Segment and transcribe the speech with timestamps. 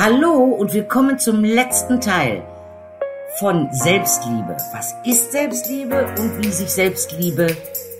[0.00, 2.44] Hallo und willkommen zum letzten Teil
[3.40, 4.56] von Selbstliebe.
[4.72, 7.48] Was ist Selbstliebe und wie sich Selbstliebe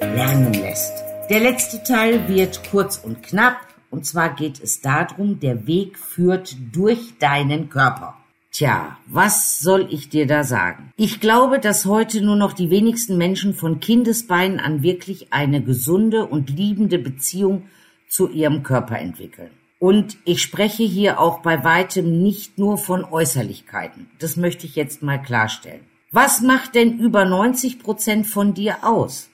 [0.00, 0.92] lernen lässt?
[1.28, 3.56] Der letzte Teil wird kurz und knapp
[3.90, 8.14] und zwar geht es darum, der Weg führt durch deinen Körper.
[8.52, 10.92] Tja, was soll ich dir da sagen?
[10.96, 16.26] Ich glaube, dass heute nur noch die wenigsten Menschen von Kindesbeinen an wirklich eine gesunde
[16.26, 17.64] und liebende Beziehung
[18.08, 19.50] zu ihrem Körper entwickeln.
[19.78, 24.10] Und ich spreche hier auch bei weitem nicht nur von Äußerlichkeiten.
[24.18, 25.84] Das möchte ich jetzt mal klarstellen.
[26.10, 29.30] Was macht denn über 90 Prozent von dir aus?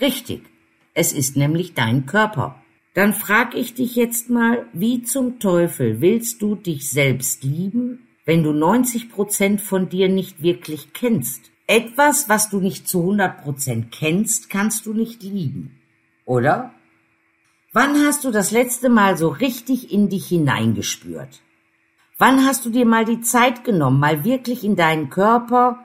[0.00, 0.42] Richtig.
[0.92, 2.62] Es ist nämlich dein Körper.
[2.94, 8.42] Dann frag ich dich jetzt mal, wie zum Teufel willst du dich selbst lieben, wenn
[8.42, 11.50] du 90 Prozent von dir nicht wirklich kennst?
[11.66, 15.80] Etwas, was du nicht zu 100 Prozent kennst, kannst du nicht lieben.
[16.24, 16.74] Oder?
[17.74, 21.42] Wann hast du das letzte Mal so richtig in dich hineingespürt?
[22.18, 25.84] Wann hast du dir mal die Zeit genommen, mal wirklich in deinen Körper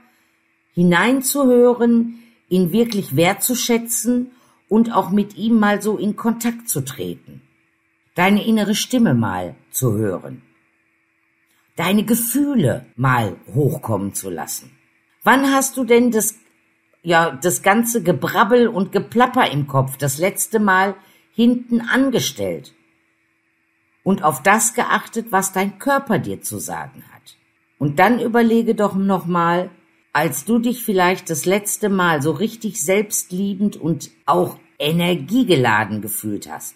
[0.75, 4.29] hineinzuhören, ihn wirklich wertzuschätzen
[4.67, 7.41] und auch mit ihm mal so in Kontakt zu treten?
[8.13, 10.43] Deine innere Stimme mal zu hören?
[11.75, 14.77] Deine Gefühle mal hochkommen zu lassen?
[15.23, 16.35] Wann hast du denn das,
[17.01, 20.93] ja, das ganze Gebrabbel und Geplapper im Kopf das letzte Mal
[21.39, 22.73] hinten angestellt
[24.03, 27.37] und auf das geachtet, was dein Körper dir zu sagen hat.
[27.77, 29.69] Und dann überlege doch nochmal,
[30.11, 36.75] als du dich vielleicht das letzte Mal so richtig selbstliebend und auch energiegeladen gefühlt hast,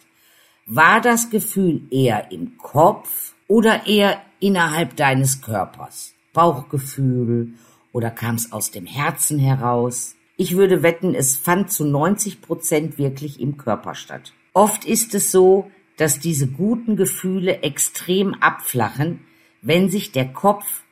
[0.66, 6.14] war das Gefühl eher im Kopf oder eher innerhalb deines Körpers?
[6.32, 7.56] Bauchgefühl
[7.92, 10.16] oder kam es aus dem Herzen heraus?
[10.38, 14.32] Ich würde wetten, es fand zu 90 Prozent wirklich im Körper statt.
[14.54, 19.22] Oft ist es so, dass diese guten Gefühle extrem abflachen,
[19.62, 20.84] wenn sich der Kopf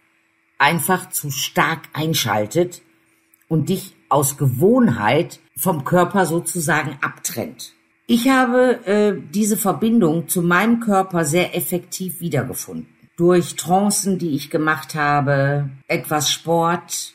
[0.58, 2.82] einfach zu stark einschaltet
[3.48, 7.74] und dich aus Gewohnheit vom Körper sozusagen abtrennt.
[8.08, 12.88] Ich habe äh, diese Verbindung zu meinem Körper sehr effektiv wiedergefunden.
[13.16, 17.14] Durch Trancen, die ich gemacht habe, etwas Sport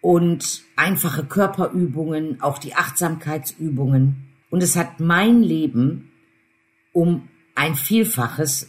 [0.00, 4.31] und einfache Körperübungen, auch die Achtsamkeitsübungen.
[4.52, 6.12] Und es hat mein Leben
[6.92, 8.68] um ein Vielfaches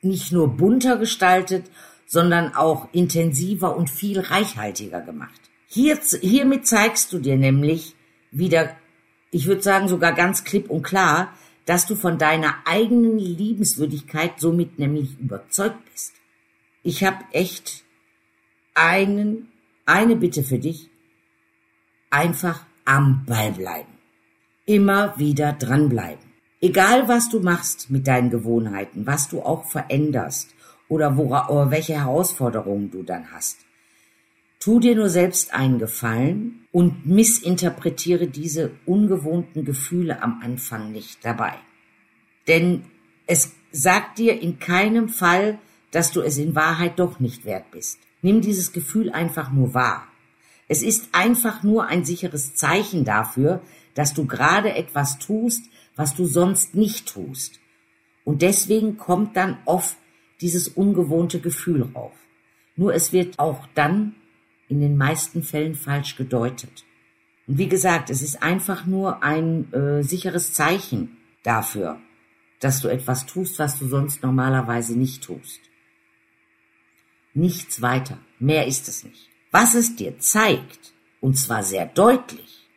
[0.00, 1.70] nicht nur bunter gestaltet,
[2.06, 5.40] sondern auch intensiver und viel reichhaltiger gemacht.
[5.68, 7.94] Hier, hiermit zeigst du dir nämlich
[8.32, 8.74] wieder,
[9.30, 11.32] ich würde sagen sogar ganz klipp und klar,
[11.66, 16.14] dass du von deiner eigenen Liebenswürdigkeit somit nämlich überzeugt bist.
[16.82, 17.84] Ich habe echt
[18.74, 19.52] einen,
[19.86, 20.90] eine Bitte für dich.
[22.10, 24.01] Einfach am Ball bleiben
[24.66, 26.32] immer wieder dranbleiben.
[26.60, 30.54] Egal was du machst mit deinen Gewohnheiten, was du auch veränderst
[30.88, 33.58] oder, wora, oder welche Herausforderungen du dann hast.
[34.60, 41.54] Tu dir nur selbst einen Gefallen und missinterpretiere diese ungewohnten Gefühle am Anfang nicht dabei.
[42.46, 42.84] Denn
[43.26, 45.58] es sagt dir in keinem Fall,
[45.90, 47.98] dass du es in Wahrheit doch nicht wert bist.
[48.22, 50.06] Nimm dieses Gefühl einfach nur wahr.
[50.68, 53.62] Es ist einfach nur ein sicheres Zeichen dafür,
[53.94, 55.64] dass du gerade etwas tust,
[55.96, 57.60] was du sonst nicht tust.
[58.24, 59.96] Und deswegen kommt dann oft
[60.40, 62.14] dieses ungewohnte Gefühl rauf.
[62.76, 64.14] Nur es wird auch dann
[64.68, 66.84] in den meisten Fällen falsch gedeutet.
[67.46, 72.00] Und wie gesagt, es ist einfach nur ein äh, sicheres Zeichen dafür,
[72.60, 75.60] dass du etwas tust, was du sonst normalerweise nicht tust.
[77.34, 78.18] Nichts weiter.
[78.38, 79.31] Mehr ist es nicht.
[79.52, 82.68] Was es dir zeigt, und zwar sehr deutlich,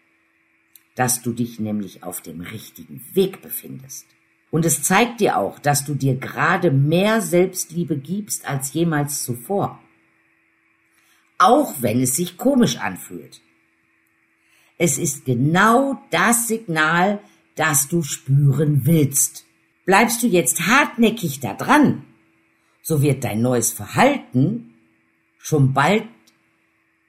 [0.96, 4.06] dass du dich nämlich auf dem richtigen Weg befindest.
[4.52, 9.82] Und es zeigt dir auch, dass du dir gerade mehr Selbstliebe gibst als jemals zuvor.
[11.38, 13.42] Auch wenn es sich komisch anfühlt.
[14.78, 17.22] Es ist genau das Signal,
[17.56, 19.46] das du spüren willst.
[19.86, 22.04] Bleibst du jetzt hartnäckig da dran,
[22.82, 24.74] so wird dein neues Verhalten
[25.38, 26.04] schon bald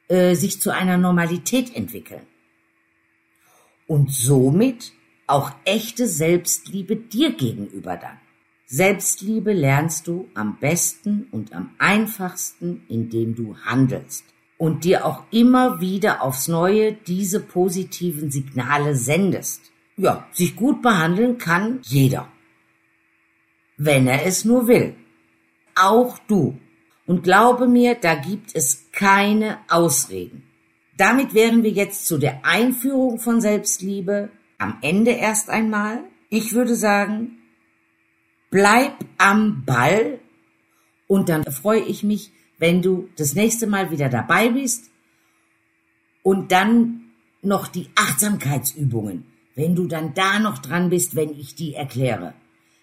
[0.09, 2.27] äh, sich zu einer Normalität entwickeln
[3.87, 4.93] und somit
[5.27, 8.19] auch echte Selbstliebe dir gegenüber dann.
[8.67, 14.25] Selbstliebe lernst du am besten und am einfachsten, indem du handelst
[14.59, 19.63] und dir auch immer wieder aufs Neue diese positiven Signale sendest.
[19.97, 22.29] Ja, sich gut behandeln kann jeder.
[23.77, 24.97] Wenn er es nur will.
[25.75, 26.59] Auch du.
[27.07, 30.43] Und glaube mir, da gibt es keine Ausreden.
[30.97, 36.03] Damit wären wir jetzt zu der Einführung von Selbstliebe am Ende erst einmal.
[36.31, 37.39] Ich würde sagen,
[38.51, 40.19] bleib am Ball
[41.07, 44.91] Und dann freue ich mich, wenn du das nächste Mal wieder dabei bist
[46.23, 47.13] und dann
[47.43, 49.25] noch die Achtsamkeitsübungen.
[49.55, 52.35] Wenn du dann da noch dran bist, wenn ich die erkläre,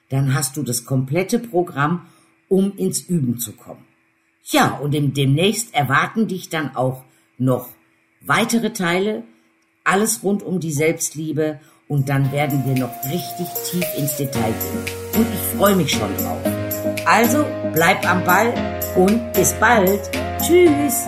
[0.10, 2.08] dann hast du das komplette Programm,
[2.48, 3.86] um ins Üben zu kommen.
[4.52, 7.04] Ja, und demnächst erwarten dich dann auch
[7.38, 7.70] noch
[8.22, 9.24] weitere Teile,
[9.84, 15.22] alles rund um die Selbstliebe und dann werden wir noch richtig tief ins Detail gehen.
[15.22, 16.42] Und ich freue mich schon drauf.
[17.06, 18.54] Also bleib am Ball
[18.96, 20.10] und bis bald.
[20.42, 21.08] Tschüss.